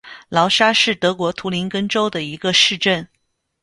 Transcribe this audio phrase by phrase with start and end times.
[0.29, 3.07] 劳沙是德国图林根州的一个市镇。